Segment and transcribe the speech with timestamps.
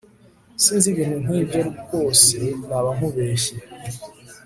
[0.63, 3.55] Sinzi ibintu nkibyo ryose nabankubeshye